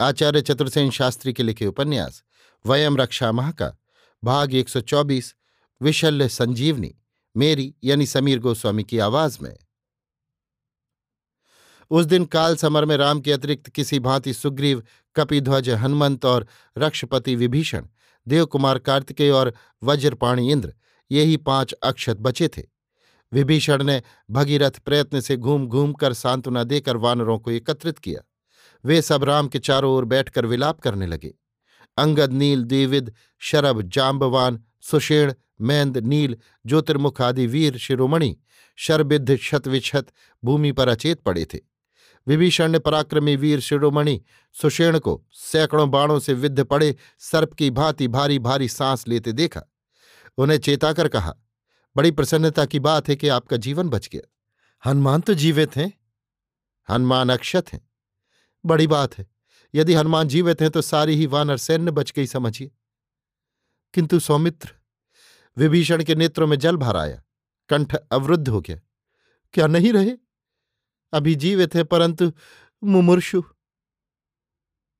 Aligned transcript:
आचार्य 0.00 0.40
चतुर्सेन 0.40 0.90
शास्त्री 0.90 1.32
के 1.32 1.42
लिखे 1.42 1.66
उपन्यास, 1.66 2.22
वयम 2.66 2.96
रक्षा 2.96 3.32
माह 3.32 3.52
का 3.52 3.76
भाग 4.24 4.54
124 4.54 5.34
विशल्य 5.82 6.28
संजीवनी, 6.28 6.94
मेरी 7.36 7.74
यानी 7.84 8.06
समीर 8.06 8.38
गोस्वामी 8.38 8.84
की 8.84 8.98
आवाज़ 8.98 9.38
में। 9.42 9.58
उस 11.90 12.06
दिन 12.06 12.24
काल 12.24 12.56
समर 12.56 12.84
में 12.84 12.96
राम 12.96 13.20
के 13.20 13.32
अतिरिक्त 13.32 13.68
किसी 13.68 13.98
भांति 13.98 14.34
सुग्रीव, 14.34 14.82
कपिध्वज, 15.16 15.70
हनुमंत 15.70 16.24
और 16.24 16.46
रक्षपति 16.78 17.34
विभीषण, 17.34 17.86
देवकुमार 18.28 18.78
कार्तिकेय 18.78 19.30
और 19.30 19.54
वज्रपाणी 19.82 20.52
इंद्र 20.52 20.74
यही 21.10 21.36
पाँच 21.36 21.72
अक्षत 21.72 22.16
बचे 22.16 22.48
थे। 22.48 22.62
विभीषण 23.32 23.82
ने 23.82 24.02
भगीरथ 24.30 24.70
प्रयत्न 24.70 25.20
से 25.20 25.36
घूम 25.36 25.66
घूम 25.66 25.92
कर 25.92 26.12
सांत्वना 26.12 26.64
देकर 26.64 26.96
वानरों 26.96 27.38
को 27.38 27.50
एकत्रित 27.50 27.98
किया। 27.98 28.27
वे 28.84 29.02
सब 29.02 29.24
राम 29.24 29.48
के 29.48 29.58
चारों 29.58 29.92
ओर 29.92 30.04
बैठकर 30.04 30.46
विलाप 30.46 30.80
करने 30.80 31.06
लगे। 31.06 31.34
अंगद, 31.96 32.32
नील, 32.32 32.64
देविद, 32.64 33.14
शरभ 33.38 33.82
जाम्बवान 33.82 34.64
सुषेण, 34.80 35.34
मैंद, 35.60 35.98
नील, 35.98 36.36
ज्योतिर्मुख 36.66 37.20
आदि 37.20 37.46
वीर, 37.46 37.76
शिरोमणि, 37.76 38.36
शरबिद्ध 38.76 39.36
शतविक्षत 39.36 40.06
भूमि 40.44 40.72
पर 40.72 40.88
अचेत 40.88 41.20
पड़े 41.20 41.44
थे। 41.44 41.58
विभीषण 42.26 42.72
ने 42.72 42.78
पराक्रमी 42.78 43.36
वीर, 43.36 43.60
शिरोमणि, 43.60 44.22
सुषेण 44.52 44.98
को 44.98 45.26
सैकड़ों 45.32 45.90
बाणों 45.90 46.18
से 46.18 46.32
विद्ध 46.34 46.64
पड़े 46.64 46.96
सर्प 47.18 47.54
की 47.54 47.70
भांति 47.70 48.08
भारी 48.08 48.38
भारी 48.38 48.68
सांस 48.68 49.08
लेते 49.08 49.32
देखा। 49.32 49.62
उन्हें 50.38 50.58
चेताकर 50.58 51.08
कहा, 51.08 51.34
बड़ी 51.96 52.10
प्रसन्नता 52.10 52.64
की 52.64 52.78
बात 52.80 53.08
है 53.08 53.16
कि 53.16 53.28
आपका 53.28 53.56
जीवन 53.56 53.88
बच 53.88 54.08
गया। 54.08 54.34
हनुमान 54.90 55.20
तो 55.20 55.34
जीवित 55.34 55.76
हैं? 55.76 55.92
हनुमान 56.90 57.28
अक्षत 57.30 57.72
हैं। 57.72 57.87
बड़ी 58.68 58.86
बात 58.86 59.18
है। 59.18 59.26
यदि 59.74 59.94
हनुमान 59.94 60.28
जीवित 60.28 60.60
हैं 60.60 60.70
तो 60.70 60.82
सारी 60.82 61.14
ही 61.14 61.26
वानर 61.26 61.56
सैन्य 61.56 61.90
बच 61.90 62.12
गई 62.12 62.26
समझिए। 62.26 62.70
किंतु 63.94 64.20
सौमित्र, 64.20 64.74
विभीषण 65.56 66.04
के 66.04 66.14
नेत्रों 66.14 66.46
में 66.46 66.58
जल 66.58 66.76
भर 66.76 66.96
आया, 66.96 67.22
कंठ 67.68 67.94
अवरुद्ध 67.94 68.48
हो 68.48 68.60
गया। 68.60 68.80
क्या 69.52 69.66
नहीं 69.66 69.92
रहे? 69.92 70.12
अभी 71.12 71.34
जीवित 71.34 71.74
है 71.74 71.84
परंतु 71.84 72.32
मुमूर्षु। 72.84 73.42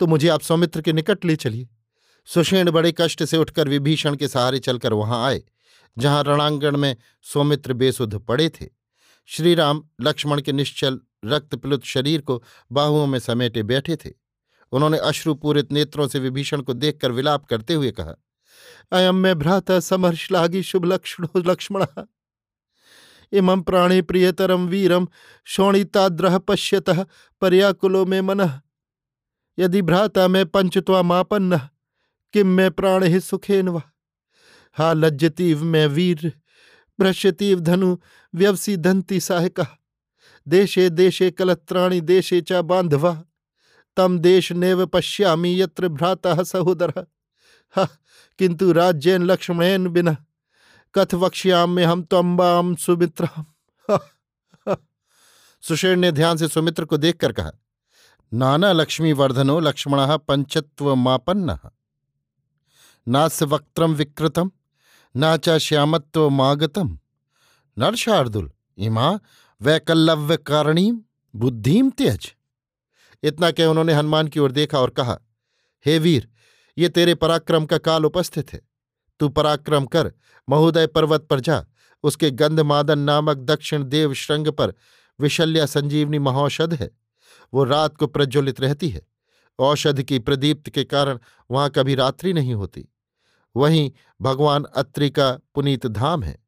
तो 0.00 0.06
मुझे 0.06 0.28
आप 0.28 0.40
सौमित्र 0.40 0.82
के 0.82 0.92
निकट 0.92 1.24
ले 1.24 1.36
चलिए। 1.36 1.68
सुषेण 2.26 2.70
बड़े 2.70 2.94
कष्ट 3.00 3.24
से 3.24 3.36
उठकर 3.36 3.68
विभीषण 3.68 4.16
के 4.16 4.28
सहारे 4.28 4.58
चलकर 4.58 4.92
वहाँ 4.92 5.26
आए, 5.26 5.42
जहाँ 5.98 6.24
रणांगण 6.24 6.76
में 6.76 6.96
सौमित्र 7.22 7.72
बेसुध 7.72 8.14
पड़े 8.14 8.48
थे। 8.48 8.68
श्रीराम, 9.26 9.88
लक्ष्मण 10.00 10.40
के 10.40 10.52
निश्चल 10.52 11.00
रक्तप्लुत 11.24 11.84
शरीर 11.84 12.20
को 12.20 12.42
बाहुओं 12.72 13.06
में 13.06 13.18
समेटे 13.18 13.62
बैठे 13.62 13.96
थे। 13.96 14.10
उन्होंने 14.72 14.98
अश्रुपूरित 14.98 15.72
नेत्रों 15.72 16.08
से 16.08 16.18
विभीषण 16.18 16.60
को 16.62 16.72
देखकर 16.72 17.12
विलाप 17.12 17.44
करते 17.44 17.74
हुए 17.74 17.90
कहा 17.90 18.14
अयम 18.92 19.14
में 19.14 19.38
भ्राता 19.38 19.80
समर्शलागी 19.80 20.62
शुभ 20.62 20.84
लक्ष्मण 20.84 21.42
लक्ष्मण। 21.46 21.86
इमं 23.32 23.62
प्राणे 23.62 24.02
प्रियतरम 24.02 24.66
वीरम 24.66 25.08
शोणिताद्रह 25.44 26.38
पश्यत 26.38 26.90
पर्याकुलो 27.40 28.04
में 28.06 28.20
मन। 28.20 28.40
यदि 29.58 29.82
भ्राता 29.82 30.28
में 30.28 30.46
पंचत्वामापन्न 30.46 31.58
किम 32.32 32.46
में 32.46 32.70
प्राण 32.70 33.04
ही 33.04 33.20
सुखेन 33.20 33.68
व? 33.68 33.82
हा 34.72 34.92
लज्जतीव 34.92 35.64
में 35.64 35.86
वीर, 35.86 36.32
भ्रश्यतीव 37.00 37.60
धनु 37.60 37.96
व्यवसी 38.34 38.76
धंती 38.76 39.20
साहका। 39.20 39.66
देशे 40.46 40.88
देशे 40.90 41.30
कलत्राणि 41.30 42.00
देशे 42.00 42.40
च 42.40 42.52
तम 43.96 44.18
देश 44.18 44.52
नेव 44.52 44.84
पश्यामि 44.86 45.60
यत्र 45.62 45.88
भ्राता 45.88 46.42
सहोदर। 46.42 46.92
किंतु 48.38 48.72
राज्यन 48.72 49.22
लक्ष्मणेन 49.22 49.86
बिना 49.88 50.16
कथ 50.94 51.14
वक्ष्याम 51.14 51.78
हम 51.78 52.02
तम्बाम 52.02 52.74
सुमित्र। 52.74 53.28
सुषेण 55.62 56.00
ने 56.00 56.12
ध्यान 56.12 56.36
से 56.36 56.48
सुमित्र 56.48 56.84
को 56.84 56.96
देखकर 56.96 57.32
कहा, 57.32 57.50
नाना 58.32 58.72
लक्ष्मी 58.72 59.12
वर्धनो 59.12 59.58
लक्ष्मण 59.60 60.16
पंचत्व 60.18 60.94
मापन्न 60.94 61.58
नास्य 63.06 63.44
वक्त्रम 63.44 63.94
विकृतम 63.94 64.50
नाचा 65.16 65.58
श्यामत्व 65.58 66.28
मागतम 66.30 66.98
नरशार्दुल, 67.76 68.50
इमा 68.78 69.18
वैकल्लव्य 69.62 70.36
कारणीम 70.36 71.02
बुद्धिम 71.36 71.90
त्यज। 71.90 72.34
इतना 73.22 73.50
कह 73.50 73.66
उन्होंने 73.66 73.92
हनुमान 73.92 74.28
की 74.28 74.40
ओर 74.40 74.52
देखा 74.52 74.78
और 74.78 74.90
कहा, 74.90 75.18
हे 75.86 75.98
वीर, 75.98 76.28
ये 76.78 76.88
तेरे 76.88 77.14
पराक्रम 77.14 77.66
का 77.66 77.78
काल 77.78 78.04
उपस्थित 78.04 78.52
है। 78.52 78.60
तू 79.20 79.28
पराक्रम 79.28 79.84
कर, 79.84 80.12
महोदय 80.48 80.86
पर्वत 80.86 81.20
पर 81.20 81.40
जा, 81.40 81.66
उसके 82.02 82.30
गंधमादन 82.30 82.98
नामक 82.98 83.36
दक्षिण 83.36 83.84
देव 83.84 84.14
श्रृंग 84.14 84.48
पर 84.48 84.74
विशल्या 85.20 85.66
संजीवनी 85.66 86.18
महौषध 86.18 86.74
है। 86.74 86.90
वो 87.54 87.64
रात 87.64 87.96
को 87.96 88.06
प्रज्वलित 88.06 88.60
रहती 88.60 88.88
है। 88.88 89.06
औषध 89.58 90.02
की 90.02 90.18
प्रदीप्त 90.18 90.70
के 90.70 90.84
कारण 90.84 91.18
वहाँ 91.50 91.70
कभी 91.70 91.94
रात्रि 91.94 92.32
नहीं 92.32 92.54
होती। 92.54 92.88
वहीं 93.56 93.92
भगवान 94.22 94.64
अत्रि 94.64 95.10
का 95.10 95.38
पुनीत 95.54 95.86
धाम 95.86 96.22
है। 96.22 96.41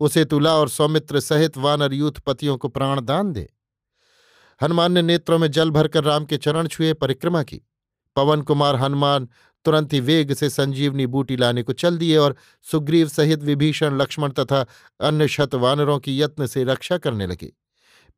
उसे 0.00 0.24
तुला 0.24 0.54
और 0.54 0.68
सौमित्र 0.68 1.20
सहित 1.20 1.56
वानर 1.56 1.92
यूथ 1.92 2.12
पतियों 2.12 2.56
को 2.56 2.68
प्राणदान 2.68 3.32
दे। 3.32 3.48
हनुमान 4.62 4.92
ने 4.92 5.02
नेत्रों 5.02 5.38
में 5.38 5.50
जल 5.50 5.70
भरकर 5.70 6.04
राम 6.04 6.24
के 6.24 6.36
चरण 6.36 6.66
छुए, 6.66 6.92
परिक्रमा 6.92 7.42
की। 7.42 7.60
पवन 8.16 8.42
कुमार 8.42 8.76
हनुमान 8.76 9.28
तुरंत 9.64 9.92
ही 9.92 10.00
वेग 10.00 10.34
से 10.34 10.50
संजीवनी 10.50 11.06
बूटी 11.06 11.36
लाने 11.36 11.62
को 11.62 11.72
चल 11.72 11.98
दिए 11.98 12.16
और 12.16 12.36
सुग्रीव 12.70 13.08
सहित 13.08 13.42
विभीषण, 13.42 13.98
लक्ष्मण 13.98 14.30
तथा 14.30 14.66
अन्य 15.00 15.28
शत 15.28 15.54
वानरों 15.54 15.98
की 15.98 16.22
यत्न 16.22 16.46
से 16.46 16.64
रक्षा 16.64 16.98
करने 16.98 17.26
लगे। 17.26 17.52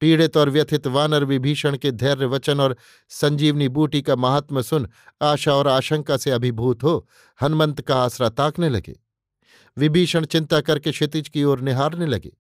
पीड़ित 0.01 0.37
और 0.37 0.51
व्यथित 0.51 0.87
वानर 0.87 1.25
विभीषण 1.25 1.77
के 1.77 1.91
धैर्य, 1.91 2.27
वचन 2.27 2.61
और 2.61 2.77
संजीवनी 3.09 3.69
बूटी 3.69 4.03
का 4.03 4.17
महात्म 4.17 4.63
सुन 4.63 4.89
आशा 5.23 5.55
और 5.55 5.69
आशंका 5.69 6.17
से 6.17 6.31
अभिभूत 6.31 6.83
हो 6.83 7.09
हनुमंत 7.43 7.81
का 7.81 8.03
आसरा 8.03 8.29
ताकने 8.29 8.69
लगे। 8.69 9.10
विभीषण 9.79 10.25
चिंता 10.25 10.61
करके 10.61 10.93
क्षितिज 10.93 11.29
की 11.29 11.45
ओर 11.45 11.61
निहारने 11.61 12.07
लगे। 12.07 12.33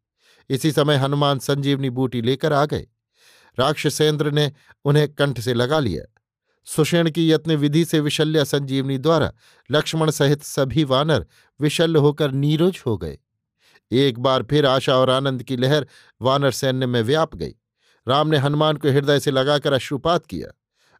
इसी 0.50 0.72
समय 0.72 0.96
हनुमान 0.96 1.38
संजीवनी 1.38 1.90
बूटी 1.90 2.22
लेकर 2.22 2.52
आ 2.52 2.64
गए। 2.64 2.86
राक्षसेंद्र 3.58 4.30
ने 4.30 4.52
उन्हें 4.84 5.14
कंठ 5.14 5.40
से 5.40 5.54
लगा 5.54 5.78
लिया। 5.78 6.20
सुषेण 6.64 7.10
की 7.10 7.32
यत्न 7.32 7.56
विधि 7.56 7.84
से 7.84 8.00
विशल्या 8.00 8.44
संजीवनी 8.44 8.98
द्वारा 8.98 9.32
लक्ष्मण 9.70 10.10
सहित 10.10 10.42
सभी 10.42 10.84
वानर 10.84 11.26
विशल्य 11.60 11.98
होकर 11.98 12.32
नीरज 12.32 12.82
हो 12.86 12.98
गए। 12.98 13.18
एक 13.92 14.18
बार 14.18 14.42
फिर 14.42 14.66
आशा 14.66 14.96
और 14.96 15.10
आनंद 15.10 15.42
की 15.42 15.56
लहर 15.56 15.86
वानर 16.22 16.50
सैन्य 16.50 16.86
में 16.86 17.02
व्याप 17.02 17.36
गई। 17.36 17.54
राम 18.08 18.28
ने 18.28 18.36
हनुमान 18.36 18.76
को 18.76 18.88
हृदय 18.88 19.20
से 19.20 19.30
लगाकर 19.30 19.72
अश्रुपात 19.72 20.26
किया। 20.26 20.48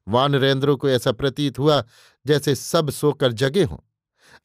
वानरेंद्रों 0.08 0.76
को 0.76 0.88
ऐसा 0.90 1.12
प्रतीत 1.12 1.58
हुआ 1.58 1.84
जैसे 2.26 2.54
सब 2.54 2.90
सोकर 2.90 3.32
जगे 3.32 3.64
हों। 3.64 3.89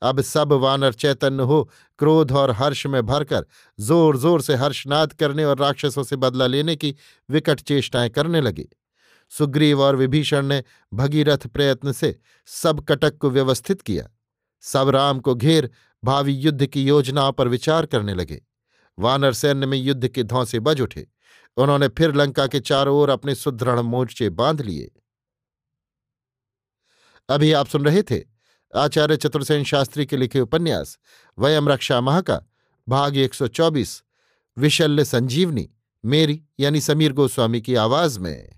अब 0.01 0.21
सब 0.21 0.51
वानर 0.53 0.93
चैतन्य 0.93 1.43
हो, 1.43 1.71
क्रोध 1.99 2.31
और 2.31 2.51
हर्ष 2.51 2.85
में 2.85 3.05
भरकर 3.05 3.45
ज़ोर 3.79 4.17
ज़ोर 4.17 4.41
से 4.41 4.55
हर्षनाद 4.55 5.13
करने 5.13 5.45
और 5.45 5.57
राक्षसों 5.57 6.03
से 6.03 6.15
बदला 6.15 6.47
लेने 6.47 6.75
की 6.75 6.95
विकट 7.29 7.59
चेष्टाएँ 7.59 8.09
करने 8.09 8.41
लगे। 8.41 8.67
सुग्रीव 9.29 9.81
और 9.81 9.95
विभीषण 9.95 10.45
ने 10.45 10.63
भगीरथ 10.93 11.47
प्रयत्न 11.47 11.91
से 11.91 12.19
सब 12.45 12.79
कटक 12.79 13.17
को 13.17 13.29
व्यवस्थित 13.29 13.81
किया। 13.81 14.09
सब 14.61 14.89
राम 14.89 15.19
को 15.19 15.35
घेर 15.35 15.69
भावी 16.03 16.33
युद्ध 16.33 16.65
की 16.65 16.83
योजनाओं 16.83 17.31
पर 17.31 17.47
विचार 17.47 17.85
करने 17.85 18.13
लगे। 18.13 18.41
वानर 18.99 19.33
सैन्य 19.33 19.65
में 19.65 19.77
युद्ध 19.77 20.07
के 20.07 20.23
धौंसे 20.23 20.59
बज 20.59 20.81
उठे। 20.81 21.07
उन्होंने 21.57 21.87
फिर 21.87 22.15
लंका 22.15 22.47
के 22.47 22.59
चारों 22.59 22.97
ओर 22.97 23.09
अपने 23.09 23.35
सुदृढ़ 23.35 23.79
मोर्चे 23.79 24.29
बाँध 24.29 24.61
लिए। 24.61 24.91
अभी 27.29 27.51
आप 27.51 27.67
सुन 27.67 27.85
रहे 27.85 28.03
थे 28.03 28.34
आचार्य 28.75 29.17
चतुर्सेन 29.17 29.63
शास्त्री 29.63 30.05
के 30.05 30.17
लिखे 30.17 30.39
उपन्यास, 30.39 30.97
वयम 31.39 31.69
रक्षा 31.69 32.01
माह 32.01 32.21
का 32.21 32.41
भाग 32.89 33.17
124 33.17 34.03
विशल्य 34.57 35.05
संजीवनी, 35.05 35.69
मेरी 36.05 36.43
यानी 36.59 36.81
समीर 36.81 37.13
गोस्वामी 37.13 37.61
की 37.61 37.75
आवाज़ 37.75 38.19
में। 38.19 38.54